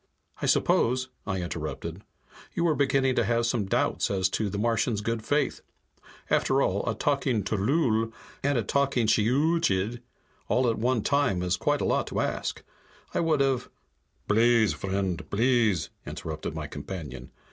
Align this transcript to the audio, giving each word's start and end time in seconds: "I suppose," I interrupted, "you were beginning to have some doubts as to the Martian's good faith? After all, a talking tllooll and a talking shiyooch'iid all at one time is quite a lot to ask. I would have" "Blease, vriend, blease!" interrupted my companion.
"I 0.41 0.47
suppose," 0.47 1.09
I 1.27 1.43
interrupted, 1.43 2.01
"you 2.55 2.63
were 2.63 2.73
beginning 2.73 3.13
to 3.17 3.23
have 3.23 3.45
some 3.45 3.67
doubts 3.67 4.09
as 4.09 4.29
to 4.29 4.49
the 4.49 4.57
Martian's 4.57 5.01
good 5.01 5.23
faith? 5.23 5.61
After 6.27 6.59
all, 6.59 6.83
a 6.89 6.95
talking 6.95 7.43
tllooll 7.43 8.11
and 8.41 8.57
a 8.57 8.63
talking 8.63 9.05
shiyooch'iid 9.05 10.01
all 10.47 10.67
at 10.67 10.79
one 10.79 11.03
time 11.03 11.43
is 11.43 11.55
quite 11.55 11.81
a 11.81 11.85
lot 11.85 12.07
to 12.07 12.19
ask. 12.19 12.63
I 13.13 13.19
would 13.19 13.41
have" 13.41 13.69
"Blease, 14.27 14.73
vriend, 14.73 15.29
blease!" 15.29 15.89
interrupted 16.07 16.55
my 16.55 16.65
companion. 16.65 17.29